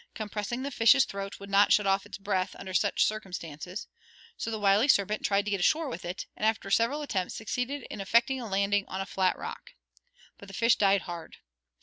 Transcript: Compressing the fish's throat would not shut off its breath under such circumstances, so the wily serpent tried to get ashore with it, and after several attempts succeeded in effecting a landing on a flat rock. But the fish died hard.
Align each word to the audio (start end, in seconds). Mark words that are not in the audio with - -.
Compressing 0.15 0.63
the 0.63 0.71
fish's 0.71 1.05
throat 1.05 1.39
would 1.39 1.47
not 1.51 1.71
shut 1.71 1.85
off 1.85 2.07
its 2.07 2.17
breath 2.17 2.55
under 2.57 2.73
such 2.73 3.05
circumstances, 3.05 3.85
so 4.35 4.49
the 4.49 4.57
wily 4.57 4.87
serpent 4.87 5.23
tried 5.23 5.45
to 5.45 5.51
get 5.51 5.59
ashore 5.59 5.87
with 5.87 6.05
it, 6.05 6.25
and 6.35 6.43
after 6.43 6.71
several 6.71 7.03
attempts 7.03 7.35
succeeded 7.35 7.83
in 7.87 8.01
effecting 8.01 8.41
a 8.41 8.49
landing 8.49 8.85
on 8.87 8.99
a 8.99 9.05
flat 9.05 9.37
rock. 9.37 9.73
But 10.39 10.47
the 10.47 10.55
fish 10.55 10.75
died 10.75 11.01
hard. 11.03 11.37